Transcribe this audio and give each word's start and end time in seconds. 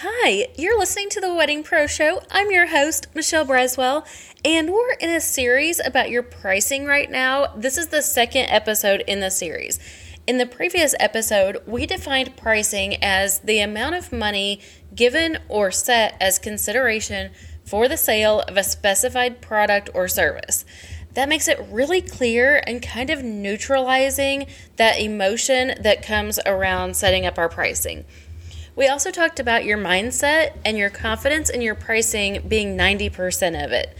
Hi, 0.00 0.48
you're 0.58 0.78
listening 0.78 1.08
to 1.08 1.22
the 1.22 1.34
Wedding 1.34 1.62
Pro 1.62 1.86
Show. 1.86 2.20
I'm 2.30 2.50
your 2.50 2.66
host, 2.66 3.06
Michelle 3.14 3.46
Braswell, 3.46 4.06
and 4.44 4.70
we're 4.70 4.92
in 4.92 5.08
a 5.08 5.22
series 5.22 5.80
about 5.82 6.10
your 6.10 6.22
pricing 6.22 6.84
right 6.84 7.10
now. 7.10 7.46
This 7.56 7.78
is 7.78 7.86
the 7.86 8.02
second 8.02 8.50
episode 8.50 9.02
in 9.06 9.20
the 9.20 9.30
series. 9.30 9.78
In 10.26 10.36
the 10.36 10.44
previous 10.44 10.94
episode, 11.00 11.62
we 11.66 11.86
defined 11.86 12.36
pricing 12.36 13.02
as 13.02 13.38
the 13.38 13.60
amount 13.60 13.94
of 13.94 14.12
money 14.12 14.60
given 14.94 15.38
or 15.48 15.70
set 15.70 16.14
as 16.20 16.38
consideration 16.38 17.30
for 17.64 17.88
the 17.88 17.96
sale 17.96 18.40
of 18.40 18.58
a 18.58 18.64
specified 18.64 19.40
product 19.40 19.88
or 19.94 20.08
service. 20.08 20.66
That 21.14 21.30
makes 21.30 21.48
it 21.48 21.66
really 21.70 22.02
clear 22.02 22.62
and 22.66 22.82
kind 22.82 23.08
of 23.08 23.24
neutralizing 23.24 24.46
that 24.76 25.00
emotion 25.00 25.72
that 25.80 26.02
comes 26.02 26.38
around 26.44 26.98
setting 26.98 27.24
up 27.24 27.38
our 27.38 27.48
pricing. 27.48 28.04
We 28.76 28.88
also 28.88 29.10
talked 29.10 29.40
about 29.40 29.64
your 29.64 29.78
mindset 29.78 30.58
and 30.62 30.76
your 30.76 30.90
confidence 30.90 31.48
in 31.48 31.62
your 31.62 31.74
pricing 31.74 32.46
being 32.46 32.76
90% 32.76 33.64
of 33.64 33.72
it. 33.72 33.96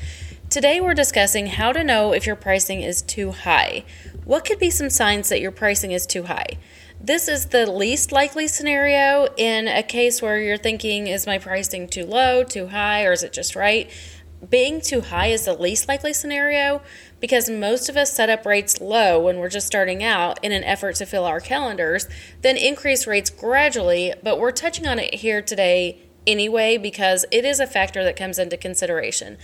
Today, 0.51 0.83
we're 0.83 0.93
discussing 0.93 1.47
how 1.47 1.73
to 1.73 1.83
know 1.83 2.13
if 2.13 2.27
your 2.27 2.37
pricing 2.37 2.83
is 2.83 3.01
too 3.01 3.33
high. 3.33 3.85
What 4.27 4.45
could 4.45 4.59
be 4.59 4.69
some 4.69 4.91
signs 4.91 5.31
that 5.31 5.41
your 5.41 5.51
pricing 5.51 5.93
is 5.93 6.07
too 6.07 6.25
high? 6.25 6.59
This 7.01 7.27
is 7.27 7.47
the 7.47 7.71
least 7.71 8.13
likely 8.13 8.49
scenario 8.49 9.29
in 9.39 9.67
a 9.67 9.83
case 9.83 10.21
where 10.21 10.39
you're 10.39 10.59
thinking, 10.59 11.07
is 11.07 11.27
my 11.27 11.39
pricing 11.39 11.89
too 11.89 12.05
low, 12.05 12.45
too 12.45 12.67
high, 12.67 13.05
or 13.05 13.13
is 13.13 13.23
it 13.23 13.33
just 13.33 13.57
right? 13.57 13.91
Being 14.51 14.81
too 14.81 15.01
high 15.01 15.29
is 15.29 15.45
the 15.45 15.55
least 15.55 15.89
likely 15.89 16.13
scenario 16.13 16.83
because 17.21 17.49
most 17.49 17.89
of 17.89 17.97
us 17.97 18.13
set 18.13 18.29
up 18.29 18.45
rates 18.45 18.81
low 18.81 19.21
when 19.21 19.39
we're 19.39 19.49
just 19.49 19.67
starting 19.67 20.03
out 20.03 20.43
in 20.45 20.53
an 20.53 20.65
effort 20.65 20.97
to 20.97 21.07
fill 21.07 21.25
our 21.25 21.41
calendars, 21.41 22.07
then 22.43 22.57
increase 22.57 23.07
rates 23.07 23.31
gradually. 23.31 24.13
But 24.23 24.39
we're 24.39 24.53
touching 24.53 24.87
on 24.87 24.99
it 24.99 25.15
here 25.15 25.43
today 25.43 26.03
anyway 26.27 26.77
because 26.77 27.25
it 27.31 27.45
is 27.45 27.61
a 27.61 27.67
factor 27.67 28.05
that 28.05 28.17
comes 28.17 28.39
into 28.39 28.57
consideration. 28.57 29.39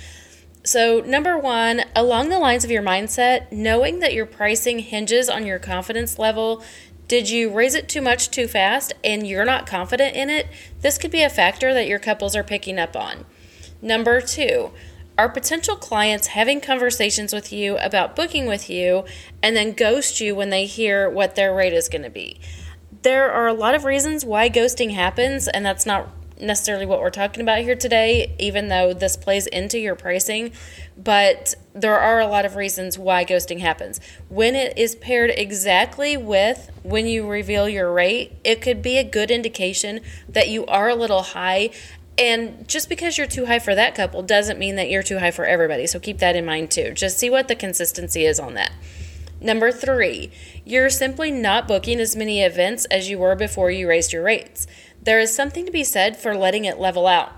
So, 0.64 1.00
number 1.00 1.36
one, 1.36 1.82
along 1.96 2.28
the 2.28 2.38
lines 2.38 2.62
of 2.62 2.70
your 2.70 2.82
mindset, 2.82 3.50
knowing 3.50 3.98
that 3.98 4.14
your 4.14 4.26
pricing 4.26 4.78
hinges 4.78 5.28
on 5.28 5.46
your 5.46 5.58
confidence 5.58 6.18
level. 6.18 6.62
Did 7.08 7.28
you 7.28 7.50
raise 7.50 7.74
it 7.74 7.88
too 7.88 8.00
much 8.00 8.30
too 8.30 8.46
fast 8.46 8.94
and 9.04 9.26
you're 9.26 9.44
not 9.44 9.66
confident 9.66 10.16
in 10.16 10.30
it? 10.30 10.46
This 10.80 10.96
could 10.96 11.10
be 11.10 11.22
a 11.22 11.28
factor 11.28 11.74
that 11.74 11.88
your 11.88 11.98
couples 11.98 12.34
are 12.36 12.44
picking 12.44 12.78
up 12.78 12.96
on. 12.96 13.26
Number 13.82 14.20
two, 14.20 14.70
are 15.18 15.28
potential 15.28 15.76
clients 15.76 16.28
having 16.28 16.60
conversations 16.60 17.32
with 17.32 17.52
you 17.52 17.76
about 17.78 18.16
booking 18.16 18.46
with 18.46 18.70
you 18.70 19.04
and 19.42 19.56
then 19.56 19.72
ghost 19.72 20.20
you 20.20 20.34
when 20.34 20.50
they 20.50 20.66
hear 20.66 21.08
what 21.08 21.34
their 21.34 21.54
rate 21.54 21.72
is 21.72 21.88
going 21.88 22.02
to 22.02 22.10
be? 22.10 22.40
There 23.02 23.30
are 23.30 23.46
a 23.46 23.54
lot 23.54 23.74
of 23.74 23.84
reasons 23.84 24.24
why 24.24 24.48
ghosting 24.48 24.92
happens, 24.92 25.48
and 25.48 25.66
that's 25.66 25.84
not 25.84 26.08
necessarily 26.42 26.86
what 26.86 27.00
we're 27.00 27.10
talking 27.10 27.40
about 27.40 27.58
here 27.58 27.74
today, 27.74 28.34
even 28.38 28.68
though 28.68 28.92
this 28.92 29.16
plays 29.16 29.46
into 29.46 29.78
your 29.78 29.94
pricing. 29.94 30.52
But 30.96 31.54
there 31.72 31.98
are 31.98 32.20
a 32.20 32.26
lot 32.26 32.44
of 32.44 32.56
reasons 32.56 32.98
why 32.98 33.24
ghosting 33.24 33.60
happens. 33.60 34.00
When 34.28 34.54
it 34.54 34.76
is 34.76 34.96
paired 34.96 35.30
exactly 35.30 36.16
with 36.16 36.70
when 36.82 37.06
you 37.06 37.28
reveal 37.28 37.68
your 37.68 37.92
rate, 37.92 38.32
it 38.44 38.60
could 38.60 38.82
be 38.82 38.98
a 38.98 39.04
good 39.04 39.30
indication 39.30 40.00
that 40.28 40.48
you 40.48 40.66
are 40.66 40.88
a 40.88 40.94
little 40.94 41.22
high 41.22 41.70
and 42.18 42.68
just 42.68 42.88
because 42.88 43.16
you're 43.16 43.26
too 43.26 43.46
high 43.46 43.58
for 43.58 43.74
that 43.74 43.94
couple 43.94 44.22
doesn't 44.22 44.58
mean 44.58 44.76
that 44.76 44.90
you're 44.90 45.02
too 45.02 45.18
high 45.18 45.30
for 45.30 45.46
everybody. 45.46 45.86
So 45.86 45.98
keep 45.98 46.18
that 46.18 46.36
in 46.36 46.44
mind 46.44 46.70
too. 46.70 46.92
Just 46.92 47.18
see 47.18 47.30
what 47.30 47.48
the 47.48 47.54
consistency 47.54 48.24
is 48.24 48.38
on 48.38 48.54
that. 48.54 48.72
Number 49.40 49.72
three, 49.72 50.30
you're 50.64 50.90
simply 50.90 51.30
not 51.30 51.66
booking 51.66 51.98
as 51.98 52.14
many 52.14 52.42
events 52.42 52.84
as 52.86 53.10
you 53.10 53.18
were 53.18 53.34
before 53.34 53.70
you 53.70 53.88
raised 53.88 54.12
your 54.12 54.22
rates. 54.22 54.66
There 55.02 55.18
is 55.18 55.34
something 55.34 55.66
to 55.66 55.72
be 55.72 55.82
said 55.82 56.16
for 56.16 56.36
letting 56.36 56.64
it 56.64 56.78
level 56.78 57.08
out. 57.08 57.32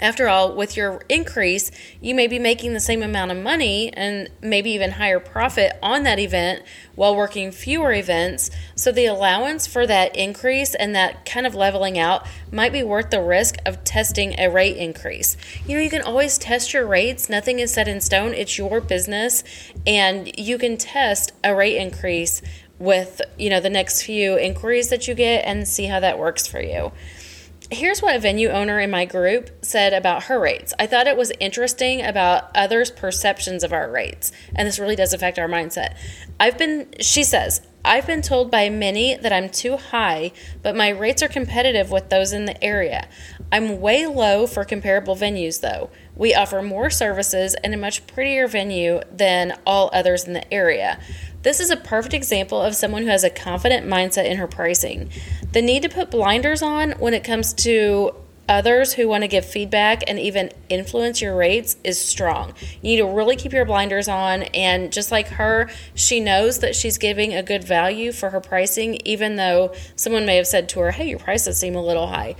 After 0.00 0.28
all, 0.28 0.54
with 0.54 0.76
your 0.76 1.00
increase, 1.08 1.70
you 2.00 2.14
may 2.14 2.26
be 2.26 2.38
making 2.38 2.74
the 2.74 2.80
same 2.80 3.02
amount 3.02 3.30
of 3.30 3.38
money 3.38 3.92
and 3.94 4.28
maybe 4.42 4.70
even 4.72 4.92
higher 4.92 5.18
profit 5.18 5.78
on 5.82 6.02
that 6.02 6.18
event 6.18 6.62
while 6.94 7.16
working 7.16 7.50
fewer 7.50 7.92
events. 7.92 8.50
So, 8.74 8.92
the 8.92 9.06
allowance 9.06 9.66
for 9.66 9.86
that 9.86 10.14
increase 10.14 10.74
and 10.74 10.94
that 10.94 11.24
kind 11.24 11.46
of 11.46 11.54
leveling 11.54 11.98
out 11.98 12.26
might 12.52 12.72
be 12.72 12.82
worth 12.82 13.10
the 13.10 13.22
risk 13.22 13.56
of 13.64 13.84
testing 13.84 14.38
a 14.38 14.50
rate 14.50 14.76
increase. 14.76 15.36
You 15.66 15.76
know, 15.76 15.82
you 15.82 15.90
can 15.90 16.02
always 16.02 16.36
test 16.36 16.74
your 16.74 16.86
rates, 16.86 17.30
nothing 17.30 17.58
is 17.58 17.72
set 17.72 17.88
in 17.88 18.02
stone, 18.02 18.34
it's 18.34 18.58
your 18.58 18.82
business, 18.82 19.44
and 19.86 20.38
you 20.38 20.58
can 20.58 20.76
test 20.76 21.32
a 21.42 21.54
rate 21.54 21.76
increase 21.76 22.42
with, 22.78 23.22
you 23.38 23.48
know, 23.48 23.60
the 23.60 23.70
next 23.70 24.02
few 24.02 24.36
inquiries 24.36 24.90
that 24.90 25.08
you 25.08 25.14
get 25.14 25.46
and 25.46 25.66
see 25.66 25.86
how 25.86 26.00
that 26.00 26.18
works 26.18 26.46
for 26.46 26.60
you. 26.60 26.92
Here's 27.70 28.00
what 28.00 28.14
a 28.14 28.20
venue 28.20 28.50
owner 28.50 28.78
in 28.78 28.92
my 28.92 29.06
group 29.06 29.50
said 29.64 29.92
about 29.92 30.24
her 30.24 30.38
rates. 30.38 30.72
I 30.78 30.86
thought 30.86 31.08
it 31.08 31.16
was 31.16 31.32
interesting 31.40 32.00
about 32.00 32.54
others' 32.54 32.92
perceptions 32.92 33.64
of 33.64 33.72
our 33.72 33.90
rates, 33.90 34.30
and 34.54 34.68
this 34.68 34.78
really 34.78 34.94
does 34.94 35.12
affect 35.12 35.36
our 35.36 35.48
mindset. 35.48 35.96
I've 36.38 36.56
been, 36.56 36.88
she 37.00 37.24
says, 37.24 37.62
I've 37.84 38.06
been 38.06 38.22
told 38.22 38.52
by 38.52 38.68
many 38.68 39.16
that 39.16 39.32
I'm 39.32 39.48
too 39.48 39.76
high, 39.76 40.30
but 40.62 40.76
my 40.76 40.90
rates 40.90 41.24
are 41.24 41.28
competitive 41.28 41.90
with 41.90 42.08
those 42.08 42.32
in 42.32 42.44
the 42.44 42.62
area. 42.62 43.08
I'm 43.50 43.80
way 43.80 44.06
low 44.06 44.46
for 44.46 44.64
comparable 44.64 45.16
venues, 45.16 45.60
though. 45.60 45.90
We 46.14 46.34
offer 46.34 46.62
more 46.62 46.90
services 46.90 47.56
and 47.64 47.74
a 47.74 47.76
much 47.76 48.06
prettier 48.06 48.46
venue 48.46 49.00
than 49.10 49.58
all 49.66 49.90
others 49.92 50.24
in 50.24 50.34
the 50.34 50.54
area. 50.54 51.00
This 51.46 51.60
is 51.60 51.70
a 51.70 51.76
perfect 51.76 52.12
example 52.12 52.60
of 52.60 52.74
someone 52.74 53.04
who 53.04 53.08
has 53.08 53.22
a 53.22 53.30
confident 53.30 53.86
mindset 53.86 54.24
in 54.24 54.36
her 54.38 54.48
pricing. 54.48 55.10
The 55.52 55.62
need 55.62 55.84
to 55.84 55.88
put 55.88 56.10
blinders 56.10 56.60
on 56.60 56.90
when 56.98 57.14
it 57.14 57.22
comes 57.22 57.54
to 57.54 58.16
others 58.48 58.94
who 58.94 59.06
want 59.06 59.22
to 59.22 59.28
give 59.28 59.44
feedback 59.44 60.02
and 60.08 60.18
even 60.18 60.50
influence 60.68 61.22
your 61.22 61.36
rates 61.36 61.76
is 61.84 62.00
strong. 62.00 62.52
You 62.82 62.90
need 62.90 62.96
to 62.96 63.06
really 63.06 63.36
keep 63.36 63.52
your 63.52 63.64
blinders 63.64 64.08
on. 64.08 64.42
And 64.54 64.92
just 64.92 65.12
like 65.12 65.28
her, 65.28 65.70
she 65.94 66.18
knows 66.18 66.58
that 66.58 66.74
she's 66.74 66.98
giving 66.98 67.32
a 67.32 67.44
good 67.44 67.62
value 67.62 68.10
for 68.10 68.30
her 68.30 68.40
pricing, 68.40 69.00
even 69.04 69.36
though 69.36 69.72
someone 69.94 70.26
may 70.26 70.34
have 70.38 70.48
said 70.48 70.68
to 70.70 70.80
her, 70.80 70.90
Hey, 70.90 71.08
your 71.08 71.20
prices 71.20 71.58
seem 71.58 71.76
a 71.76 71.82
little 71.82 72.08
high 72.08 72.34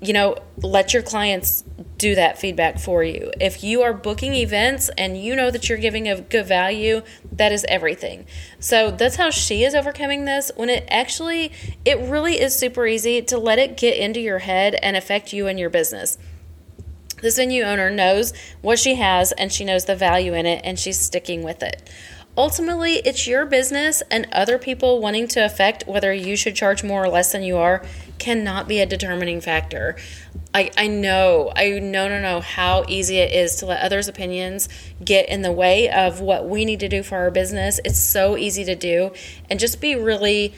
you 0.00 0.12
know, 0.12 0.36
let 0.58 0.92
your 0.92 1.02
clients 1.02 1.64
do 1.96 2.14
that 2.14 2.38
feedback 2.38 2.78
for 2.78 3.02
you. 3.02 3.30
If 3.40 3.64
you 3.64 3.82
are 3.82 3.94
booking 3.94 4.34
events 4.34 4.90
and 4.98 5.20
you 5.20 5.34
know 5.34 5.50
that 5.50 5.68
you're 5.68 5.78
giving 5.78 6.08
a 6.08 6.20
good 6.20 6.46
value, 6.46 7.02
that 7.32 7.52
is 7.52 7.64
everything. 7.68 8.26
So 8.60 8.90
that's 8.90 9.16
how 9.16 9.30
she 9.30 9.64
is 9.64 9.74
overcoming 9.74 10.26
this 10.26 10.50
when 10.56 10.68
it 10.68 10.86
actually 10.90 11.52
it 11.84 11.98
really 11.98 12.40
is 12.40 12.56
super 12.56 12.86
easy 12.86 13.22
to 13.22 13.38
let 13.38 13.58
it 13.58 13.76
get 13.76 13.96
into 13.96 14.20
your 14.20 14.40
head 14.40 14.74
and 14.82 14.96
affect 14.96 15.32
you 15.32 15.46
and 15.46 15.58
your 15.58 15.70
business. 15.70 16.18
This 17.22 17.36
venue 17.36 17.62
owner 17.62 17.90
knows 17.90 18.34
what 18.60 18.78
she 18.78 18.96
has 18.96 19.32
and 19.32 19.50
she 19.50 19.64
knows 19.64 19.86
the 19.86 19.96
value 19.96 20.34
in 20.34 20.44
it 20.44 20.60
and 20.64 20.78
she's 20.78 21.00
sticking 21.00 21.42
with 21.42 21.62
it. 21.62 21.88
Ultimately, 22.38 22.96
it's 22.96 23.26
your 23.26 23.46
business 23.46 24.02
and 24.10 24.28
other 24.30 24.58
people 24.58 25.00
wanting 25.00 25.26
to 25.28 25.40
affect 25.42 25.86
whether 25.86 26.12
you 26.12 26.36
should 26.36 26.54
charge 26.54 26.84
more 26.84 27.02
or 27.02 27.08
less 27.08 27.32
than 27.32 27.42
you 27.42 27.56
are 27.56 27.82
cannot 28.26 28.66
be 28.66 28.80
a 28.80 28.86
determining 28.86 29.40
factor. 29.40 29.94
I, 30.52 30.72
I 30.76 30.88
know, 30.88 31.52
I 31.54 31.78
know, 31.78 32.08
no, 32.08 32.20
know 32.20 32.40
how 32.40 32.84
easy 32.88 33.18
it 33.18 33.32
is 33.32 33.54
to 33.56 33.66
let 33.66 33.82
others' 33.82 34.08
opinions 34.08 34.68
get 35.04 35.28
in 35.28 35.42
the 35.42 35.52
way 35.52 35.88
of 35.88 36.20
what 36.20 36.48
we 36.48 36.64
need 36.64 36.80
to 36.80 36.88
do 36.88 37.04
for 37.04 37.18
our 37.18 37.30
business. 37.30 37.78
It's 37.84 38.00
so 38.00 38.36
easy 38.36 38.64
to 38.64 38.74
do. 38.74 39.12
And 39.48 39.60
just 39.60 39.80
be 39.80 39.94
really 39.94 40.54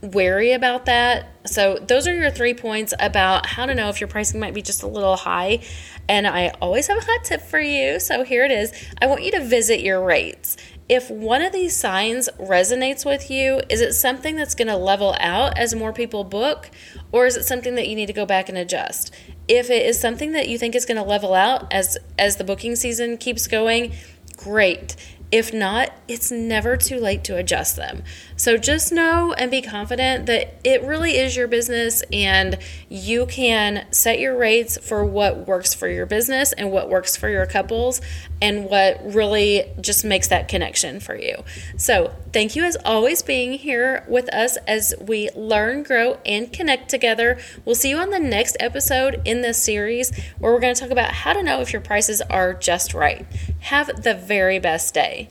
wary 0.00 0.52
about 0.52 0.86
that. 0.86 1.28
So, 1.44 1.76
those 1.76 2.08
are 2.08 2.14
your 2.14 2.30
three 2.30 2.54
points 2.54 2.94
about 2.98 3.44
how 3.44 3.66
to 3.66 3.74
know 3.74 3.90
if 3.90 4.00
your 4.00 4.08
pricing 4.08 4.40
might 4.40 4.54
be 4.54 4.62
just 4.62 4.82
a 4.82 4.86
little 4.86 5.16
high. 5.16 5.60
And 6.08 6.26
I 6.26 6.48
always 6.62 6.86
have 6.86 6.96
a 6.96 7.02
hot 7.02 7.24
tip 7.24 7.42
for 7.42 7.60
you. 7.60 8.00
So, 8.00 8.24
here 8.24 8.42
it 8.46 8.50
is. 8.50 8.72
I 9.02 9.06
want 9.06 9.22
you 9.22 9.32
to 9.32 9.44
visit 9.44 9.80
your 9.80 10.02
rates. 10.02 10.56
If 10.88 11.10
one 11.10 11.42
of 11.42 11.52
these 11.52 11.74
signs 11.76 12.28
resonates 12.38 13.06
with 13.06 13.30
you, 13.30 13.60
is 13.70 13.80
it 13.80 13.94
something 13.94 14.36
that's 14.36 14.54
going 14.54 14.68
to 14.68 14.76
level 14.76 15.16
out 15.20 15.56
as 15.56 15.74
more 15.74 15.92
people 15.92 16.24
book, 16.24 16.70
or 17.12 17.26
is 17.26 17.36
it 17.36 17.44
something 17.44 17.76
that 17.76 17.88
you 17.88 17.94
need 17.94 18.06
to 18.06 18.12
go 18.12 18.26
back 18.26 18.48
and 18.48 18.58
adjust? 18.58 19.14
If 19.48 19.70
it 19.70 19.86
is 19.86 19.98
something 19.98 20.32
that 20.32 20.48
you 20.48 20.58
think 20.58 20.74
is 20.74 20.84
going 20.84 20.98
to 20.98 21.02
level 21.02 21.34
out 21.34 21.72
as 21.72 21.96
as 22.18 22.36
the 22.36 22.44
booking 22.44 22.76
season 22.76 23.16
keeps 23.16 23.46
going, 23.46 23.92
great. 24.36 24.96
If 25.30 25.54
not, 25.54 25.92
it's 26.08 26.30
never 26.30 26.76
too 26.76 26.98
late 26.98 27.24
to 27.24 27.38
adjust 27.38 27.76
them. 27.76 28.02
So 28.42 28.56
just 28.56 28.90
know 28.90 29.32
and 29.34 29.52
be 29.52 29.62
confident 29.62 30.26
that 30.26 30.56
it 30.64 30.82
really 30.82 31.16
is 31.16 31.36
your 31.36 31.46
business 31.46 32.02
and 32.12 32.58
you 32.88 33.26
can 33.26 33.86
set 33.92 34.18
your 34.18 34.36
rates 34.36 34.76
for 34.78 35.04
what 35.04 35.46
works 35.46 35.74
for 35.74 35.86
your 35.86 36.06
business 36.06 36.52
and 36.52 36.72
what 36.72 36.90
works 36.90 37.16
for 37.16 37.28
your 37.28 37.46
couples 37.46 38.00
and 38.40 38.64
what 38.64 39.00
really 39.04 39.70
just 39.80 40.04
makes 40.04 40.26
that 40.26 40.48
connection 40.48 40.98
for 40.98 41.14
you. 41.14 41.36
So, 41.76 42.12
thank 42.32 42.56
you 42.56 42.64
as 42.64 42.76
always 42.84 43.22
being 43.22 43.52
here 43.52 44.04
with 44.08 44.28
us 44.34 44.56
as 44.66 44.92
we 45.00 45.30
learn, 45.36 45.84
grow, 45.84 46.18
and 46.26 46.52
connect 46.52 46.88
together. 46.88 47.38
We'll 47.64 47.76
see 47.76 47.90
you 47.90 47.98
on 47.98 48.10
the 48.10 48.18
next 48.18 48.56
episode 48.58 49.22
in 49.24 49.42
this 49.42 49.62
series 49.62 50.10
where 50.40 50.52
we're 50.52 50.58
going 50.58 50.74
to 50.74 50.80
talk 50.80 50.90
about 50.90 51.12
how 51.12 51.32
to 51.32 51.44
know 51.44 51.60
if 51.60 51.72
your 51.72 51.80
prices 51.80 52.20
are 52.22 52.54
just 52.54 52.92
right. 52.92 53.24
Have 53.60 54.02
the 54.02 54.14
very 54.14 54.58
best 54.58 54.94
day. 54.94 55.30